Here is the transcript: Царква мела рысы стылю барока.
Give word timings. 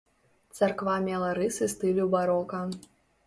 Царква 0.59 0.95
мела 1.09 1.27
рысы 1.39 1.67
стылю 1.75 2.05
барока. 2.17 2.61